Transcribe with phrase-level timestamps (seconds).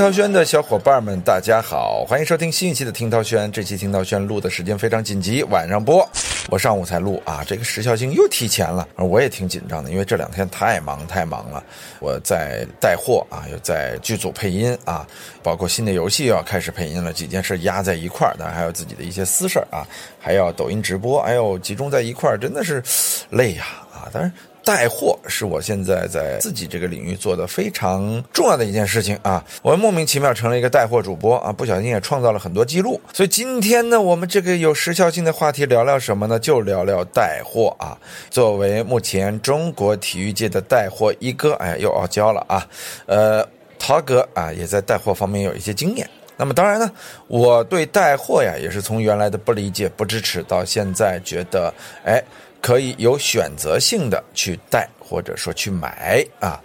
[0.00, 3.52] 听涛轩的小伙伴们，大家好，欢迎收听新一期的听涛轩。
[3.52, 6.08] 这期听涛轩录的时间非常紧急，晚上播。
[6.48, 11.62] 我上午才录啊，这个时效性又提前了，我也挺紧张的，因为这两天太忙太忙了。
[11.98, 15.06] 我在带货啊，又在剧组配音啊，
[15.42, 19.86] 包括新的游戏又要开始配音了，几件事压在一块儿，当然还有自己的一些私事儿啊，
[20.18, 22.82] 还要抖音直播，哎呦，集中在一块儿，真的是
[23.28, 23.66] 累呀！
[24.12, 24.32] 当然。
[24.62, 29.42] 带货是我现在在自己这个领域做的非常重要的一件事情啊！
[29.62, 33.00] 我莫名其妙成了一个带货主播啊，不小心也创造了很多记录。
[33.10, 36.38] 所以今天呢，我们这个有时效性的话题聊聊什么呢？
[36.38, 37.96] 就聊聊带货啊。
[38.28, 42.68] 作为目前中国体育界的带货一哥，哎，又傲娇了啊！
[43.06, 43.44] 呃，
[43.78, 46.08] 陶哥啊，也在带货方面有一些经验。
[46.36, 46.88] 那么当然呢，
[47.28, 51.72] 我对带货呀，也是从原来的不理解、不支持，到现在觉得，
[52.04, 52.22] 哎。
[52.60, 56.60] 可以有选择性的去带，或者说去买啊。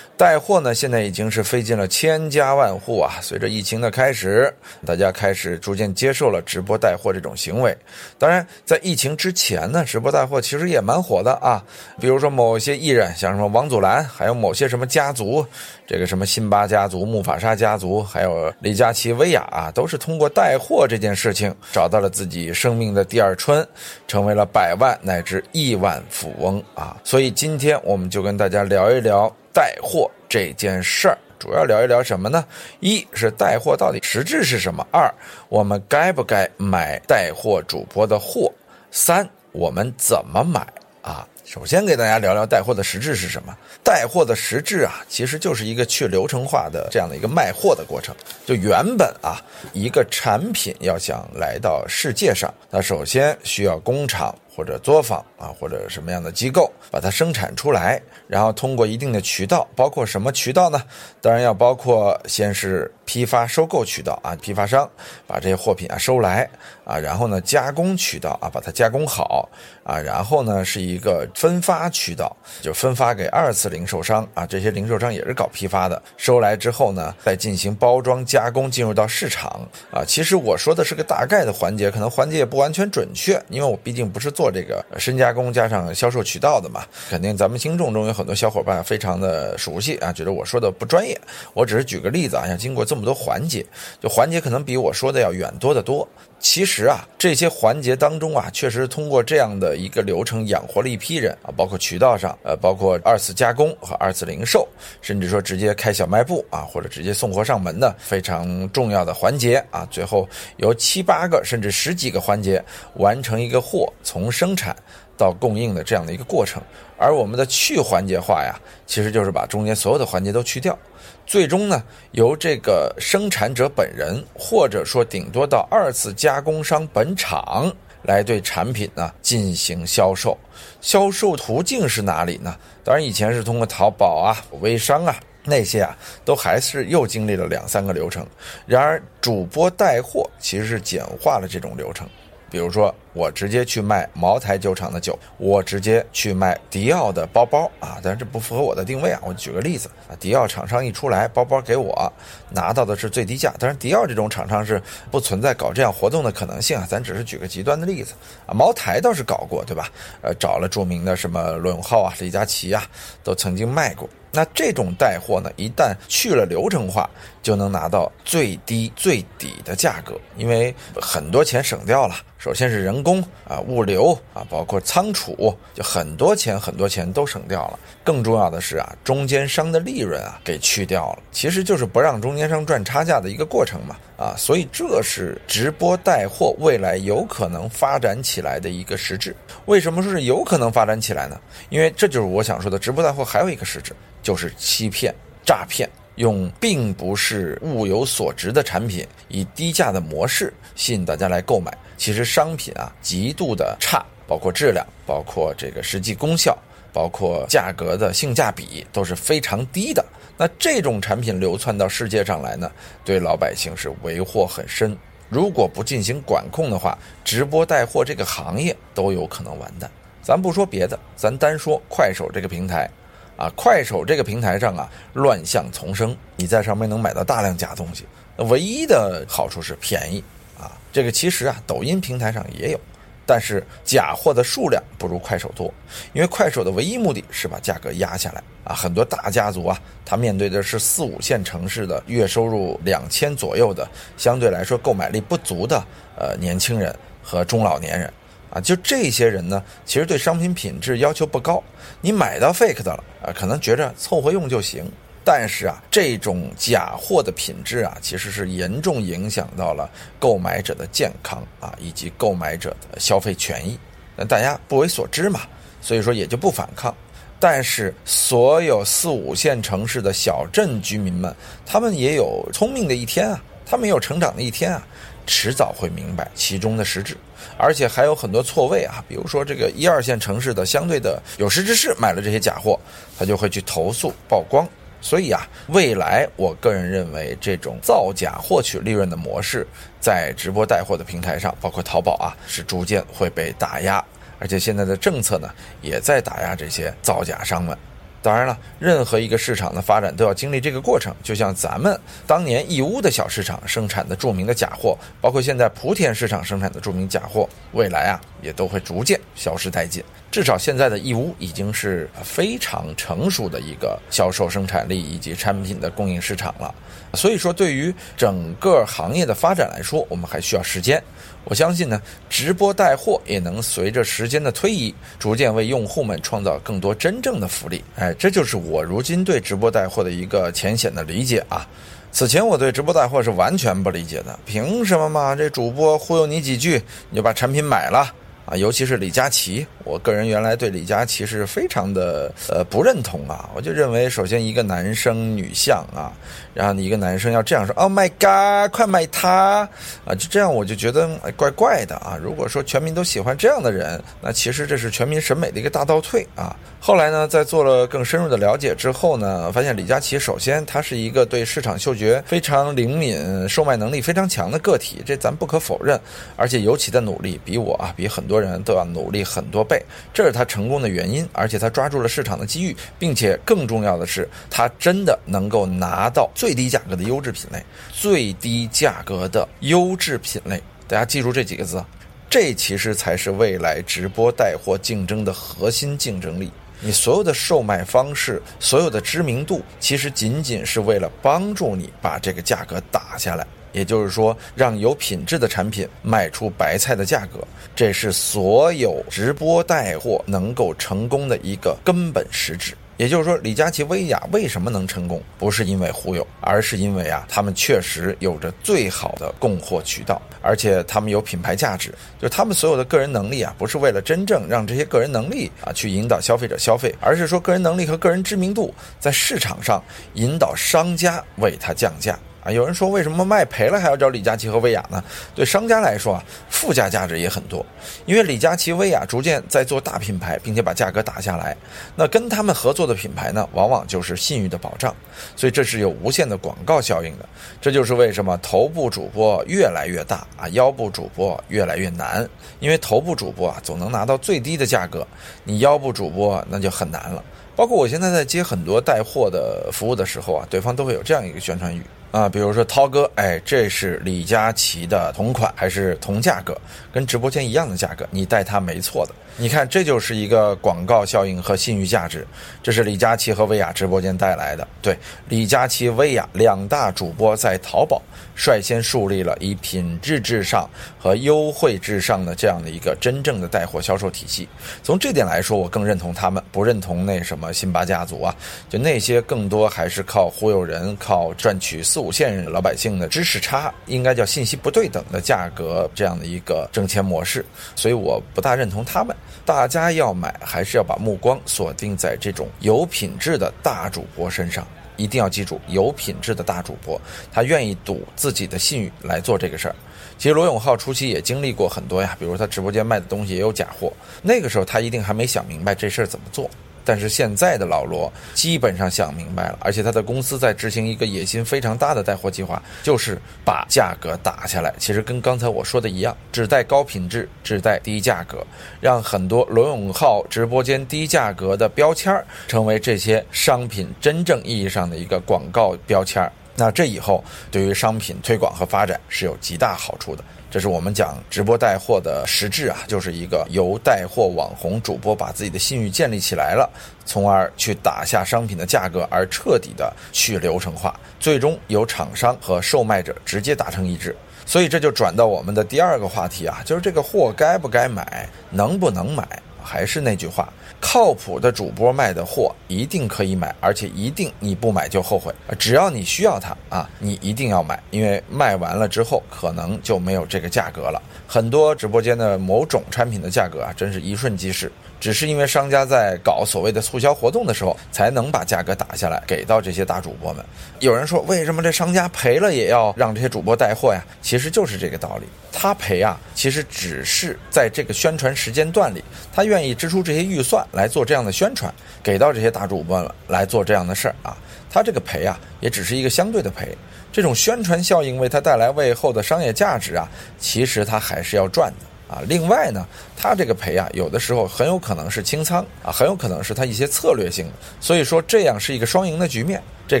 [0.16, 3.18] 带货呢，现在已经是费尽了千家万户啊。
[3.20, 4.52] 随着疫情的开始，
[4.86, 7.76] 大家开始逐渐接受了直播带货这种行为。
[8.18, 11.62] 当然，在疫情之前呢，直播带货其实也蛮火的啊。
[12.00, 15.44] 比如说某些艺人，像什么王祖蓝，还有某些什么家族，
[15.86, 23.66] 这个什么辛巴家族、木法沙家族，还有李佳琦、薇娅啊，都是通过带货这件事情找到了自己生命的第二春，
[24.08, 26.96] 成为了百万乃至亿万富翁啊。
[27.04, 29.30] 所以今天我们就跟大家聊一聊。
[29.56, 32.44] 带货这件事儿，主要聊一聊什么呢？
[32.80, 34.86] 一是带货到底实质是什么？
[34.92, 35.10] 二，
[35.48, 38.52] 我们该不该买带货主播的货？
[38.90, 40.60] 三，我们怎么买
[41.00, 41.26] 啊？
[41.46, 43.56] 首先给大家聊聊带货的实质是什么？
[43.82, 48.14] 带货的实质啊，其实就是一个去流程化的这样的一个卖货的过程。
[48.44, 49.40] 就原本啊，
[49.72, 54.36] 一个产品要想来到世界上，它首先需要工厂。
[54.56, 60.82] 或者作坊啊，或者什么样的机构把它生产出来，然后通过一定的渠道，包括什么渠道呢？
[61.20, 64.88] 当然要包括先是批发收购渠道啊，批发商
[65.26, 66.48] 把这些货品啊收来
[66.86, 69.46] 啊，然后呢加工渠道啊把它加工好
[69.84, 80.02] 啊，然后呢是一个分发渠道，就分发给二次零售商啊，这些零售商也是搞批发的，收来之后呢再进行包装加工，进入到市场啊。
[80.02, 84.45] 其实我说的是个大概的环节，可能环节也不完全准确，因为我毕竟不是做。
[84.46, 91.20] 做这个深加工加上销售渠道的嘛，肯定咱们听众中有很多小伙伴非常的熟悉啊，觉得我说的不专业。
[91.52, 93.66] 我只是举个例子啊，要经过这么多环节，
[94.00, 96.08] 就环节可能比我说的要远多得多。
[96.38, 104.66] 其实啊，这些环节当中啊，确实通过这样的一个流程养活了一批人啊，包括渠道上，呃，包括二次加工和二次零售，
[105.02, 112.62] 甚至说直接开小卖部啊，或者直接送货上门的非常重要的环节啊，最后由七八个甚至十几个环节
[112.94, 114.76] 完成一个货从生产
[115.16, 116.62] 到供应的这样的一个过程。
[116.98, 120.78] 而我们的去环节化呀，其实就是把中间所有的环节都去掉。
[121.26, 121.82] 最终呢，
[122.12, 127.70] 由这个生产者本人，或者说顶多到二次加工商本厂
[128.02, 130.38] 来对产品呢进行销售。
[130.80, 132.56] 销售途径是哪里呢？
[132.84, 138.24] 当然以前是通过淘宝啊、微商啊那些啊，都还是又经历了两三个流程。
[138.64, 142.08] 然而主播带货其实是简化了这种流程。
[142.50, 149.20] 比如说，我直接去卖茅台酒厂的酒，我直接去卖迪奥的包包啊，但是这不符合我的定位啊。
[149.24, 152.12] 我举个例子啊，迪奥厂商一出来，包包给我
[152.50, 154.80] 拿到的是最低价，但是迪奥这种厂商是
[155.10, 156.86] 不存在搞这样活动的可能性啊。
[156.88, 158.14] 咱只是举个极端的例子
[158.46, 159.90] 啊，茅台倒是搞过，对吧？
[160.22, 162.84] 呃，找了著名的什么罗永浩啊、李佳琦啊，
[163.24, 164.08] 都曾经卖过。
[164.32, 167.08] 那这种带货呢，一旦去了流程化，
[167.42, 172.14] 就能拿到最低最底的价格，因为很多钱省掉了。
[172.46, 177.78] 首先是人工啊、物流啊，包括仓储，就很多钱很多钱都省掉了。
[178.04, 183.96] 更重要的是啊，中间商的利润啊给去掉了，其实就是不让中间商赚差价的一个过程嘛。
[184.16, 189.34] 啊，所以这是直播带货未来有可能发展起来的一个实质。
[189.64, 191.40] 为什么说是有可能发展起来呢？
[191.68, 193.92] 因为这就是我想说的，直播带货还有一个实质。
[194.22, 195.12] 就是欺骗、
[195.44, 201.76] 诈骗，用并不是物有所值的产品，以低价的模式吸引大家来购买。
[201.96, 206.56] 其实商品啊极度的差，包括质量，包括这个实际功效，
[206.92, 210.04] 包括价格的性价比都是非常低的。
[210.36, 212.70] 那这种产品流窜到世界上来呢，
[213.04, 214.96] 对老百姓是为祸很深。
[215.28, 219.90] 如果不进行管控的话，直播带货这个行业都有可能完蛋。
[220.22, 222.88] 咱不说别的，咱单说快手这个平台。
[223.36, 228.06] 啊，快手这个平台上啊，乱象丛生，你在上面能买到大量假东西。
[228.38, 230.24] 唯一的好处是便宜
[230.58, 230.72] 啊。
[230.92, 232.80] 这个其实啊，抖音平台上也有，
[233.26, 235.72] 但是假货的数量不如快手多，
[236.14, 238.74] 因为快手的唯一目的是把价格压下来啊。
[238.74, 243.86] 很多大家族啊，他面对的是四五线城市的月收入两千左右的，
[244.16, 245.84] 相对来说购买力不足的
[246.18, 248.10] 呃年轻人和中老年人
[248.48, 248.58] 啊。
[248.58, 251.62] 就这些人呢，其实对商品品质要求不高，
[252.00, 254.90] 你买到 fake 的了啊，可能觉着凑合用就行。
[255.28, 259.90] 但是啊，这种假货的品质啊，其实是严重影响到了
[260.20, 263.76] 购买者的健康啊，以及购买者的消费权益。
[264.14, 265.40] 那大家不为所知嘛，
[265.82, 266.94] 所以说也就不反抗。
[267.40, 271.34] 但是所有四五线城市的小镇居民们，
[271.66, 274.86] 他们也有聪明的一天啊，他们也有成长的一天啊，
[275.26, 277.16] 迟早会明白其中的实质。
[277.58, 282.78] 而且还有很多错位啊，比如说这个一二线城市的相对的有识之士买了这些假货，
[283.18, 284.64] 他就会去投诉曝光。
[285.00, 289.66] 所以啊，未来我个人认为，这种造假获取利润的模式，
[290.00, 294.04] 在直播带货的平台上，包括淘宝啊，是逐渐会被打压。
[294.38, 295.48] 而且现在的政策呢，
[295.80, 297.76] 也在打压这些造假商们。
[298.22, 301.14] 当然了，任何一个市场的发展都要经历这个过程。
[301.22, 301.96] 就像咱们
[302.26, 310.02] 当年义乌的小市场生产的著名的假货，包括现在莆田市场生产的著名假货，未来啊，也都会逐渐消失殆尽。
[310.30, 316.74] 至少现在的义乌已经是非常成熟的一个销售生产力以及产品的供应市场了，
[317.14, 321.02] 所以说对于整个行业的发展来说，我们还需要时间。
[321.44, 327.82] 我相信呢，直播带货也能随着时间的推移，逐渐为用户们创造更多真正的福利。
[327.94, 331.66] 哎，这就是我如今对直播带货的一个浅显的理解啊。
[332.10, 335.36] 此前我对直播带货是完全不理解的，凭什么嘛？
[335.36, 338.12] 这主播忽悠你几句，你就把产品买了？
[338.46, 343.50] 啊，尤其是李佳琦，我个人原来对李佳琦是非常的呃不认同啊。
[343.56, 346.14] 我就认为，首先一个男生女相啊，
[346.56, 349.68] 然后你一个男生要这样说，Oh my God，快买它
[350.06, 350.14] 啊！
[350.14, 352.16] 就这样，我就觉得怪怪的啊。
[352.22, 356.54] 如果说全民都喜欢这样的人，那其实这是全民审美的一个大倒退啊。
[356.78, 365.98] 后来呢，在做了更深入的了解之后呢，发现李佳琦首先他是一个对市场嗅觉非常灵敏、售卖能力非常强的个体，这咱不可否认。
[366.36, 368.36] 而且尤其的努力，比我啊，比很多。
[368.36, 369.82] 多人都要努力很多倍，
[370.12, 371.26] 这是他成功的原因。
[371.32, 377.60] 而且他抓住了市场的机遇，并且更重要的是，他真的能够拿到最最低价格的优质品类。
[377.92, 381.84] 最低价格的优质品类，大家记住这几个字，
[382.30, 386.52] 这其实才是未来直播带货竞争的核心竞争力。
[386.80, 393.44] 你所有的售卖方式，所有的知名度，其实仅仅是为了帮助你把这个价格打下来。
[393.72, 397.40] 也就是说，让有品质的产品卖出白菜的价格，
[397.74, 402.72] 这是所有直播带货能够成功的一个根本实质。
[402.96, 411.92] 也就是说，李佳琦、薇娅为什么能成功，不是因为忽悠，而是因为啊，他们确实有着最好的供货渠道，而且他们有品牌价值。
[412.18, 419.82] 就他们所有的个人能力啊，不是为了真正让这些个人能力啊去引导消费者消费，而是说个人能力和个人知名度在市场上
[420.14, 422.18] 引导商家为他降价。
[422.46, 425.02] 啊，有人说为什么卖赔了还要找李佳琦和薇娅呢？
[425.34, 427.66] 对商家来说啊，附加价值也很多，
[428.04, 431.56] 因为李佳琦、薇娅逐渐在做大品牌，并且把价格打下来。
[431.96, 434.94] 那跟他们合作的品牌呢，往往就是信誉的保障，
[435.34, 437.28] 所以这是有无限的广告效应的。
[437.60, 442.28] 这就是为什么头部主播越来越大啊，腰部主播越来越难，
[442.60, 445.04] 因为头部主播啊总能拿到最低的价格，
[445.42, 447.24] 你腰部主播那就很难了。
[447.56, 451.82] 包括我现在在接很多带货的服务的时候啊，对方都会有这样一个宣传语。
[452.10, 456.56] 啊，比如说涛哥，哎，这是李佳琦的同款还是同价格，
[456.92, 459.14] 跟直播间一样的价格，你带他没错的。
[459.38, 462.26] 你看，这就是一个广告效应和信誉价值，
[462.62, 464.66] 这是李佳琦和薇娅直播间带来的。
[464.80, 464.96] 对，
[465.28, 468.00] 李佳琦、薇娅两大主播在淘宝
[468.34, 474.48] 率先树立了以品质至上和优惠至上的这样的一个真正的带货销售体系。
[474.82, 478.34] 从这点来说，我更认同他们，不认同那什么辛巴家族啊，
[478.70, 487.42] 就那些更多还是靠忽悠人、靠赚取四五线老百姓的知识差，应该叫信息不对等的价格这样的一个挣钱模式。
[487.74, 489.16] 所以我不大认同他们。
[489.46, 494.68] 大家要买，还是要把目光锁定在这种有品质的大主播身上。
[494.98, 497.00] 一定要记住，有品质的大主播，
[497.32, 499.74] 他愿意赌自己的信誉来做这个事儿。
[500.18, 506.50] 其实罗永浩初期也经历过很多呀，比如他直播间卖的东西也有假货，那个时候他一定还没想明白这事儿怎么做。
[506.86, 514.72] 但是现在的老罗基本上想明白了，而且他的公司在执行一个野心非常大的带货计划，就是把价格打下来。
[514.78, 518.46] 其实跟刚才我说的一样，只带高品质，只带低价格，
[518.80, 526.30] 让很多罗永浩直播间低价格的标签成为这些商品真正意义上的一个广告标签。
[526.54, 530.24] 那这以后对于商品推广和发展是有极大好处的。
[530.50, 536.70] 这是我们讲直播带货的实质啊，就是一个由带货网红主播把自己的信誉建立起来了，
[537.04, 544.16] 从而去打下商品的价格，而彻底的去流程化，最终由厂商和售卖者直接达成一致。
[544.46, 549.26] 所以这就转到我们的第二个话题啊，就是这个货该不该买，能不能买？
[549.66, 550.48] 还是那句话。
[550.80, 555.34] 靠谱的主播卖的货一定可以买，而且一定你不买就后悔。
[555.58, 561.02] 只要你需要它啊，你一定要买，因为卖完了之后可能就没有这个价格了。
[561.26, 564.70] 很多直播间的某种产品的价格啊，真是一瞬即逝。
[564.98, 570.44] 只是因为商家在搞所谓的促销活动的时候，才能把价格打下来给到这些大主播们。
[570.80, 574.02] 有人说，为什么这商家赔了也要让这些主播带货呀？
[574.22, 575.26] 其实就是这个道理。
[575.52, 581.72] 他赔啊，其实只是在这个宣传时间段里，他愿意支出这些预算来做这样的宣传，
[582.02, 584.36] 给到这些大主播们来做这样的事儿啊。
[584.70, 586.76] 他这个赔啊，也只是一个相对的赔。
[587.10, 590.06] 这种宣传效应为他带来背后的商业价值啊，
[590.38, 591.86] 其实他还是要赚的。
[592.08, 592.86] 啊，另外呢，
[593.16, 599.62] 他这个赔啊，有的时候很有可能是清仓啊，很有可能是他一些策略性的，所以说这样是一个双赢的局面。
[599.88, 600.00] 这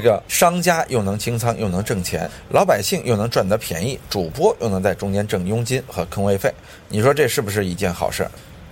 [0.00, 6.52] 个商家又能清仓，又能挣钱，老百姓又能赚得便宜，主播又能在中间挣佣金和坑位费，
[6.88, 8.28] 你说这是不是一件好事？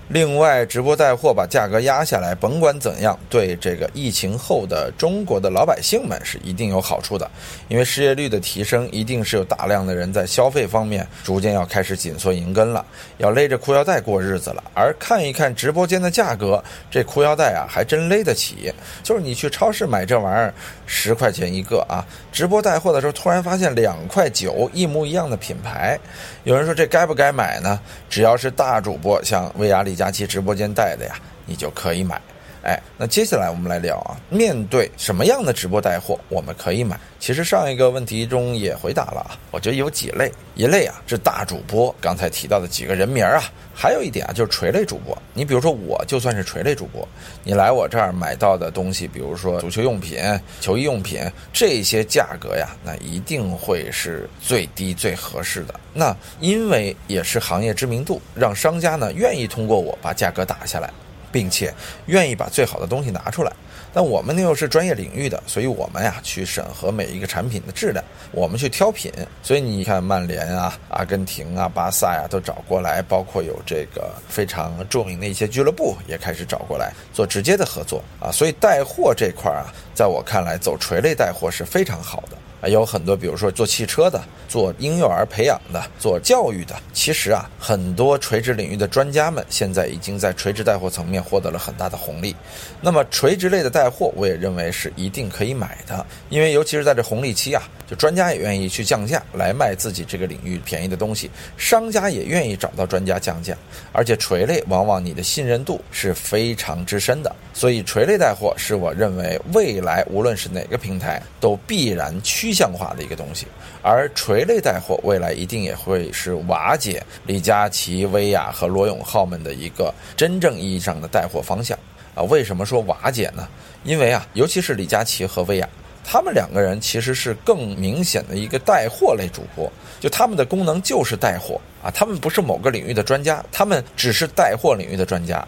[0.08, 7.28] 另外，直播带货把价格压下来，甭管怎样，对这个疫情后的中国的老百姓们是一定有好处的。
[7.68, 12.84] 因为失业率的提升，一定是有大量的人在消费方面逐渐要开始紧缩银根了，
[13.16, 14.62] 要勒着裤腰带过日子了。
[14.74, 18.70] 而看一看直播间的价格，这裤腰带啊，还真勒得起。
[19.02, 20.52] 就是你去超市买这玩意儿，
[20.84, 25.98] 十块钱一个啊，直播带货的时候突然发现两块九，一模一样的品牌，
[26.42, 27.80] 有人说这该不该买呢？
[28.10, 29.93] 只要是大主播，像薇娅里。
[29.94, 31.14] 李佳琦直播间带的呀，
[31.46, 32.20] 你就可以买。
[32.64, 36.98] 哎，那接下来我们来聊啊，面对什么样的直播带货我们可以买？
[37.20, 43.42] 其实上一个问题中也回答了啊，我觉得有几类，一类啊是大主播，刚才提到的几个人名啊，
[43.74, 45.16] 还有一点啊就是垂类主播。
[45.34, 47.06] 你比如说我就算是垂类主播，
[47.42, 50.18] 你来我这儿买到的东西，比如说足球用品、
[50.58, 51.20] 球衣用品
[51.52, 55.74] 这些价格呀，那一定会是最低最合适的。
[55.92, 60.90] 那因为也是行业知名度，让商家呢愿意通过我把价格打下来。
[61.34, 61.74] 并且
[62.06, 63.52] 愿意把最好的东西拿出来，
[63.92, 69.10] 但我们呢又是专业领域的，所以我们呀去审核每一个产品的质量，我们去挑品。
[69.42, 78.30] 所以你看，曼联啊、阿根廷啊、巴萨呀都找过来，包括有这个非常著名的一些俱乐部也开始找过来做直接的合作啊。
[78.30, 82.38] 所以带货这块啊，在我看来，走垂类带货是非常好的。
[82.68, 92.34] 有很多，比如说做汽车的、做婴幼儿培养的、做教育的，其实啊，很多垂直领域的专家们现在已经在垂直带货层面获得了很大的红利。
[92.80, 103.56] 那么垂直类的带货，我也认为是一定可以买的，因为尤其是在这红利期啊，就专家也愿意去降价来卖自己这个领域便宜的东西，商家也愿意找到专家降价，
[103.92, 112.53] 而且垂类往往你的信任度是非常之深的，所以垂类带货是我认为未来无论是哪个平台都必然趋。
[112.54, 113.46] 象化的一个东西，
[113.82, 121.76] 而垂类带货未来一定也会是瓦解李佳琦、薇娅和罗永浩们的一个真正意义上的带货方向
[122.14, 122.22] 啊！
[122.22, 123.48] 为什么说瓦解呢？
[123.82, 125.68] 因为啊，尤其是李佳琦和薇娅，
[126.04, 129.70] 他们两个人其实是更明显的一个带货类主播，
[130.00, 135.46] 就他们的功能就是带货啊，他们不是某个领域的专家，他们只是带货领域的专家。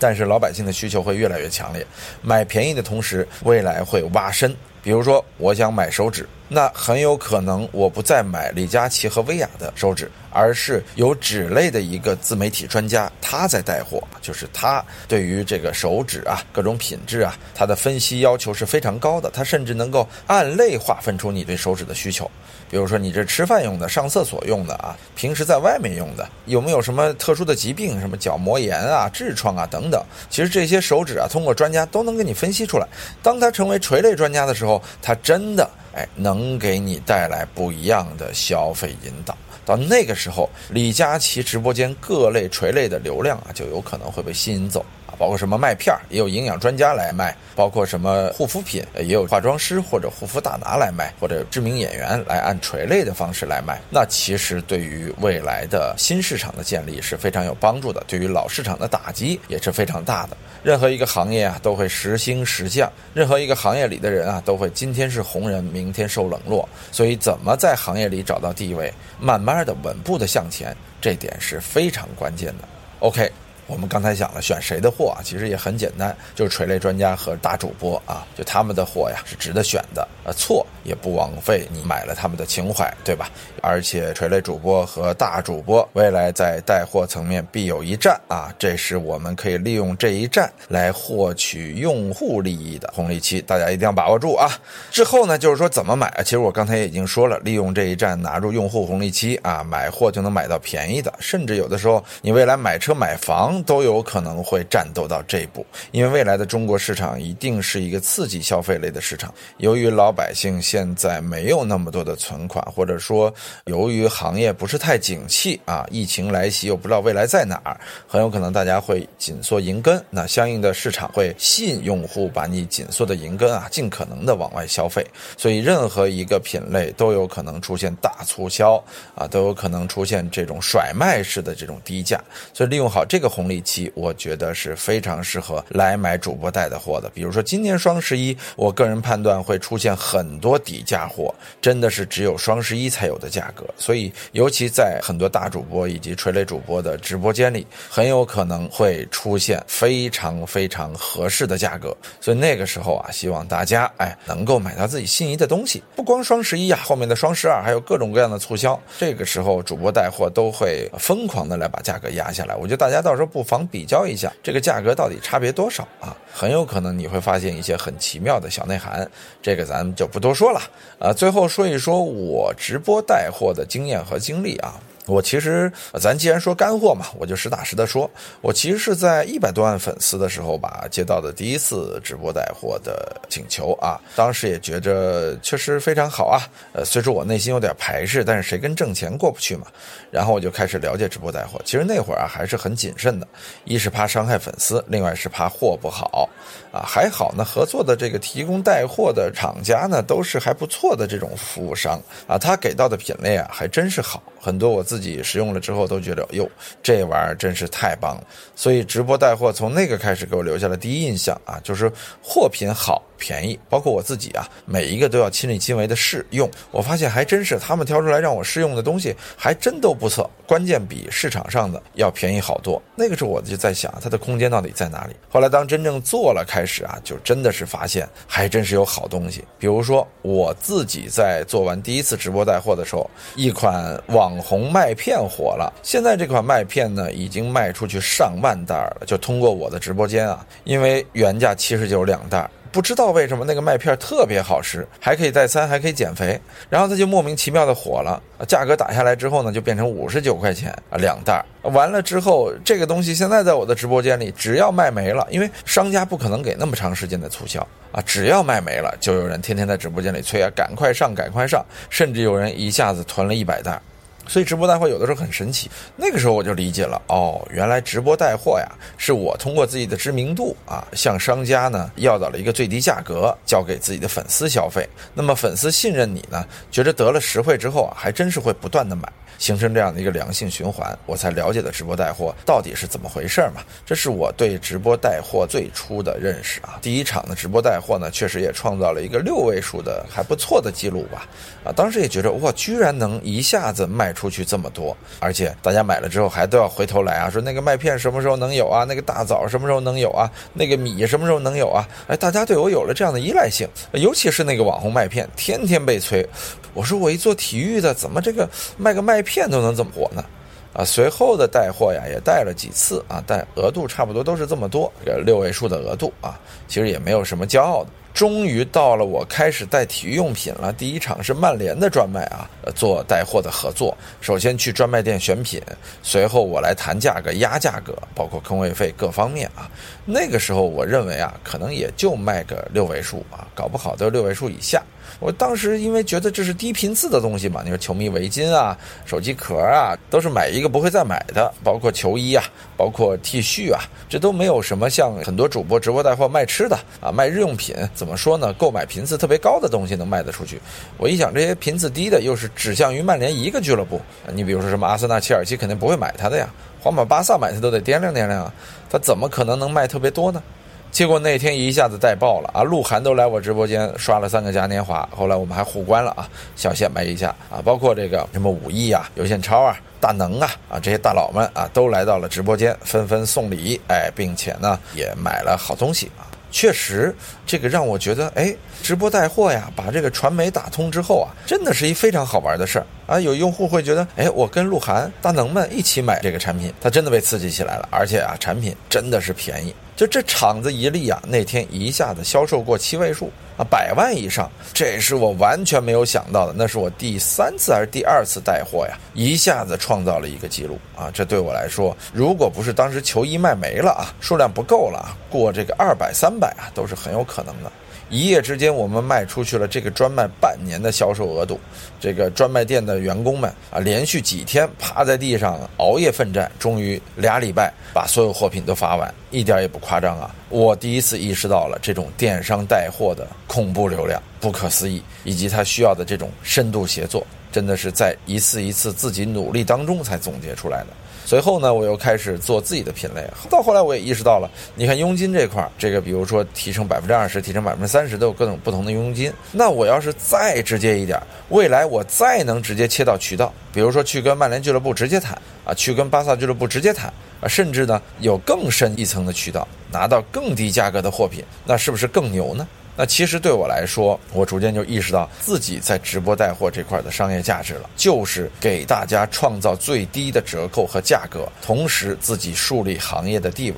[0.00, 1.84] 但是老百姓的需求会越来越强烈，
[2.22, 4.54] 买便宜的同时，未来会挖深。
[4.80, 22.30] 比如说，我想买手指，那很有可能我不再买李佳琦和薇娅的手指，而是有纸类的一个自媒体专家他在带货，就是他对于这个手指啊各种品质啊，他的分析要求是非常高的，他甚至能够按类划分出你对手指的需求。
[22.70, 30.02] 比如说，你这吃饭用的、上厕所用的啊，平时在外面用的，有没有什么特殊的疾病，什么角膜炎啊、痔疮啊等等？
[30.28, 32.86] 其实这些手指啊，通过专家都能给你分析出来。
[33.22, 35.68] 当他成为垂类专家的时候，他真的
[36.14, 39.36] 能给你带来不一样的消费引导。
[39.64, 44.84] 到那个时候，李佳琦直播间各类垂类的流量啊，就有可能会被吸引走。
[45.18, 53.80] 包括什么麦片儿，也有营养专家来卖；包括什么护肤品，也有化妆师或者护肤大拿来卖，或者知名演员来按垂类的方式来卖。
[53.90, 60.36] 那其实对于未来的新市场的建立是非常有帮助的，对于老市场的打击也是非常大的。
[60.62, 66.68] 任何一个行业啊，都会时兴时降；任何一个行业里的人啊，都会今天是红人，明天受冷落。
[66.92, 72.68] 所以，怎么在行业里找到地位，慢慢的稳步的向前，这点是非常关键的。
[73.00, 73.30] OK。
[73.68, 80.08] 我们刚才讲了选谁的货啊，其实也很简单，就是垂类专家和大主播啊，就他们的货呀是值得选的。
[80.32, 83.30] 错也不枉费你买了他们的情怀，对吧？
[83.62, 94.48] 而且垂类主播和大主播未来在带货层面必有一战啊，这是我们可以利用这一战来获取用户利益的红利期，大家一定要把握住啊！
[94.90, 96.12] 之后呢，就是说怎么买？
[96.24, 113.32] 其实我刚才也已经说了，利用这一战拿住用户红利期啊，买货就能买到便宜的，甚至有的时候你未来买车买房都有可能会战斗到这一步，因为未来的中国市场一定是一个刺激消费类的市场，由于老百姓现在没有那么多的存款，或者说
[113.66, 125.06] 由于行业不是太景气啊，疫情来袭又不知道未来在哪儿，很有可能大家会紧缩银根，那相应的市场会吸引用户把你紧缩的银根啊，尽可能的往外消费，
[125.36, 128.82] 所以任何一个品类都有可能出现大促销
[129.14, 132.20] 啊，都有可能出现这种甩卖式的这种低价，
[132.52, 137.08] 所以利用好这个红利期，我觉得是非常适合来买主播带的货的。
[137.10, 151.94] 比如说今年双十一，我个人判断会出现很多底价货，真的是只有双十一才有的价格，所以尤其在很多大主播以及垂类主播的直播间里，很有可能会出现非常非常合适的价格。
[152.22, 155.82] 所以那个时候啊，希望大家哎能够买到自己心仪的东西。
[155.94, 162.54] 不光双十一啊，后面的双十二还有各种各样的促销，这个时候主播带货都会疯狂的来把价格压下来。
[162.56, 169.08] 我觉得大家到时候不妨比较一下这个价格到底差别多少啊，很有可能你会发现一些很奇妙的小内涵。
[169.42, 170.60] 这个咱们就不多说了
[170.98, 171.12] 啊。
[171.12, 174.80] 最后说一说我直播带货的经验和经历啊。
[175.08, 178.08] 我其实，咱既然说干货嘛，我就实打实的说，
[178.42, 183.98] 我其实是在一百多万粉丝的时候吧，接到的第一次直播带货的请求啊。
[184.14, 186.42] 当时也觉着确实非常好啊。
[186.74, 189.66] 呃，虽说我内心有点排斥，但是谁跟挣钱过不去嘛？
[190.10, 191.60] 然后我就开始了解直播带货。
[191.64, 193.26] 其实那会儿啊，还是很谨慎的，
[193.64, 196.28] 一是怕伤害粉丝，另外是怕货不好。
[196.70, 206.48] 啊，还好呢，合作的这个提供带货的厂家呢，都是还不错的这种服务商啊，他给到的品类啊，还真是好，很多我自己使用了之后都觉得，哟，
[206.82, 208.24] 这玩意儿真是太棒了。
[208.54, 211.90] 所以直播带货从那个开始给我留下了第一印象啊，就是
[212.22, 213.02] 货品好。
[213.20, 216.48] 便宜，包括我自己啊，每一个都要亲力亲为的试用。
[216.70, 220.30] 我发现还真是他们挑出来让我试用的东西，还真都不错。
[220.46, 222.80] 关键比市场上的要便宜好多。
[222.94, 225.16] 那个时候我就在想，它的空间到底在哪里？
[225.28, 229.42] 后来当真正做了开是啊，就真的是发现还真是有好东西。
[229.58, 235.72] 比如说我自己在做完第一次直播带货的时候，一款网红麦片火了。
[235.82, 239.06] 现在这款麦片呢，已经卖出去上万袋了。
[239.06, 242.48] 就通过我的直播间啊，因为原价七十九两袋。
[242.70, 248.22] 不知道为什么那个麦片特别好吃，还可以代餐，还可以减肥，然后它就莫名其妙的火了。
[248.46, 251.44] 价格打下来之后呢，就变成五十九块钱啊两袋。
[251.62, 263.80] 完了之后，这个东西现在在我的直播间里，只要卖没了，因为商家不可能给那么长时间的促销啊，只要卖没了，就有人天天在直播间里催啊，赶快上，赶快上，甚至有人一下子囤了一百袋。
[264.28, 274.88] 所以直播带货有的时候很神奇，那个时候我就理解了哦，原来直播带货呀，是我通过自己的知名度啊，向商家呢要到了一个最低价格，交给自己的粉丝消费。
[275.14, 279.10] 那么粉丝信任你呢，觉着得了实惠之后啊，还真是会不断的买。
[279.38, 283.62] 形成这样的一个良性循环，我才了解的直播带货到底是怎么回事嘛？
[283.86, 286.78] 这是我对直播带货最初的认识啊。
[286.82, 291.26] 第一场的直播带货呢，确实也创造了一个六位数的还不错的记录吧。
[291.64, 298.84] 啊，当时也觉得哇，居然能一下子卖出去这么多，而且大家买了之后还都要回头来啊，说那个麦片什么时候能有啊？
[298.84, 300.30] 那个大枣什么时候能有啊？
[300.52, 301.86] 那个米什么时候能有啊？
[302.08, 306.26] 哎，大家对我有了这样的依赖性，尤其是那个网红麦片，天天被催。
[306.74, 310.24] 我说我一做体育的，怎么这个卖个麦片都能这么火呢？
[310.72, 314.90] 啊，随后的带货呀也带了几次啊，但额度差不多都是这么多，
[315.24, 317.90] 六位数的额度啊，其实也没有什么骄傲的。
[318.18, 323.96] 终于到了我开始带体育用品了，第一场是曼联的专卖啊，做带货的合作。
[324.20, 325.62] 首先去专卖店选品，
[326.02, 329.70] 随后我来谈价格压价格，包括坑位费各方面啊。
[330.04, 334.82] 那个时候我认为啊，可能也就卖个六位数啊，搞不好都六位数以下。
[335.20, 338.76] 我当时因为觉得这是低频次的东西嘛，你说球迷围巾啊、
[339.06, 342.44] 手机壳啊，都是买一个不会再买的，包括球衣啊、
[342.76, 348.54] 包括 T 恤啊，这都没有什么像很多主播直播带货卖吃的啊、卖日用品，怎么怎么说呢？
[348.54, 350.58] 购买频次特别高的东西能卖得出去。
[350.96, 354.00] 我一想，这些频次低的又是指向于曼联一个俱乐部，
[354.32, 356.48] 你比如说什么阿森纳、切尔西肯定不会买它的呀，
[356.80, 358.54] 皇马、巴萨买它都得掂量掂量啊，
[358.88, 360.42] 它怎么可能能卖特别多呢？
[360.90, 362.62] 结果那天一下子带爆了啊！
[362.62, 376.24] 鹿晗都来我直播间刷了三个嘉年华，后来我们还互关了啊，小显摆一下啊，包括这个什么武艺啊、有线超啊、大能啊啊这些大佬们啊都来到了直播间，纷纷送礼，哎，并且呢也买了好东西啊。
[376.50, 377.14] 确实，
[377.46, 382.86] 这个让我觉得，哎，直播带货呀，把这个传媒打通之后啊，真的是一非常好玩的事儿。
[383.08, 383.18] 啊。
[383.18, 389.74] 有用户会觉得，哎，我跟鹿晗、大能们一起买这个产品，他真的被刺激起来了，而且啊，产品真的是便宜。
[389.96, 396.54] 就这厂子一立啊，那天一下子销售过七位数啊，百万以上，这是我完全没有想到的。
[396.56, 401.10] 那是我第三次还是第二次带货呀，一下子创造了一个记录啊！
[401.12, 407.72] 这对我来说，如果不是当时球衣卖没了啊，数量不够了，过这个二百三百啊，都是很有可能的。
[408.10, 411.60] 一夜之间，我们卖出去了这个专卖半年的销售额度。
[412.00, 420.34] 这个专卖店的员工们啊，连续几天趴在地上熬夜奋战，终于俩礼拜把所有货品都发完，一点也不夸张啊！
[420.48, 430.86] 我第一次意识到了这种电商带货的恐怖流量，不可思议，以及它需要的这种深度协作，真的是在一次一次自己努力当中才总结出来的。
[431.28, 433.22] 随后呢，我又开始做自己的品类。
[433.50, 439.30] 到后来，我也意识到了，你看佣金这块儿，这个比如说提成百分之二十，提成百分之三十，都有各种不同的佣金。
[439.52, 445.36] 那我要是再直接一点，未来我再能直接切到渠道，比如说去跟曼联俱乐部直接谈
[445.66, 447.12] 啊，去跟巴萨俱乐部直接谈
[447.42, 452.66] 啊，甚至呢有更深一层的渠道，拿到更低价格的货品，那是不是更牛呢？
[453.00, 463.76] 那其实对我来说，我逐渐就意识到自己在直播带货这块的商业价值了，就是给大家创造最低的折扣和价格，同时自己树立行业的地位，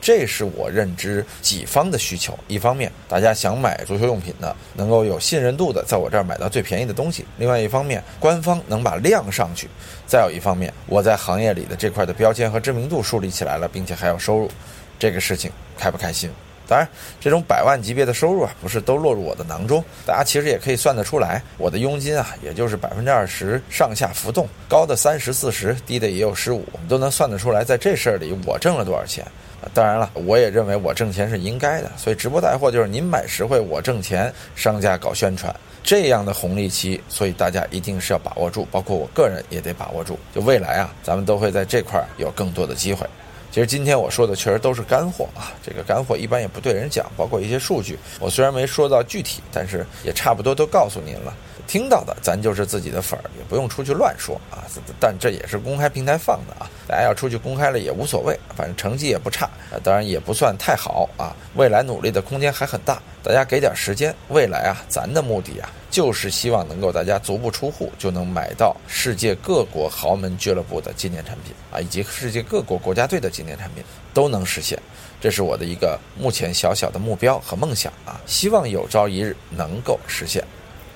[0.00, 2.32] 这是我认知己方的需求。
[2.48, 9.66] 一方面，大家想买足球用品呢，能够有信任度的在我这儿买到最便宜的东西；另外一方面，官方能把量上去；
[10.06, 14.50] 再有一方面，我在行业里的这块的标签和知名度树立起来了，并且还有收入，
[14.98, 16.30] 这个事情开不开心？
[16.66, 16.88] 当然，
[17.20, 19.82] 这种百万级别的收入啊，不是都落入我的囊中。
[20.06, 29.24] 大家其实也可以算得出来，我的佣金啊，也就是百分之二十上下浮动，高的三十四十，低的也有十五，都能算得出来，在这事儿里我挣了多少钱。
[29.72, 31.90] 当然了，我也认为我挣钱是应该的。
[31.96, 40.18] 所以直播带货就是您买实惠，我挣钱，商家搞宣传这样的红利期，所以大家一定是要把握住，包括我个人也得把握住。
[40.34, 43.06] 就未来啊，咱们都会在这块儿有更多的机会。
[43.52, 51.36] 其实今天我说的确实都是干货啊，这个干货一般也不对人讲，包括一些数据，我虽然没说到具体，但是也差不多都告诉您了。
[51.66, 54.64] 听到的咱就是自己的粉儿，也不用出去乱说啊。
[54.98, 59.50] 但这也是公开平台放的啊，大家要出去公开了也无所谓，反正成绩也不差，
[59.82, 61.36] 当然也不算太好啊。
[61.54, 65.70] 未来努力的空间还很大，大家给点时间，未来啊，咱的目的啊。
[65.90, 74.78] 就是希望能够大家足不出户就能买到世界各国豪门俱乐部的纪念产品啊，以及世界各国国家队的纪念产品都能实现，
[75.20, 80.42] 这是我的一个目前小小的目标和梦想啊，希望有朝一日能够实现。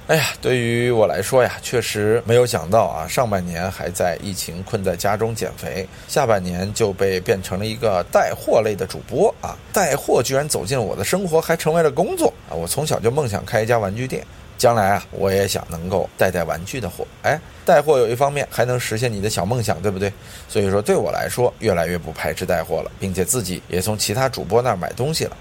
[0.08, 12.54] 哎呀，对于我来说呀，确实没有想到啊，上半年还在疫情困在家中减肥，下半年就被变成了一个带货类的主播啊，带货居然走进了我的生活，还成为了工作啊！
[12.54, 14.24] 我从小就梦想开一家玩具店。
[14.56, 17.04] 将来啊，我也想能够带带玩具的货。
[17.22, 20.10] 哎，带货有一方面还能实现你的小梦想，对不对？
[20.48, 25.36] 所以说，对我来说，越来越不排斥带货了，并且自己也从其他主播那儿买东西了。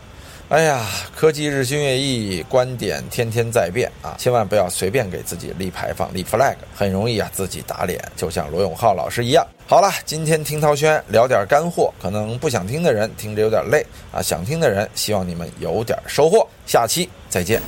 [0.48, 4.14] 哎呀，科技日新月异，观点天天在变啊！
[4.20, 9.46] 千万不要随便给自己立牌坊、立 flag，很容易啊自己打脸，就像罗永浩老师一样。
[9.68, 16.48] 好了，今天听涛轩聊点干货，可能不想听的人听着有点累啊，想听的人希望你们有点收获。
[16.68, 17.60] 下期再见。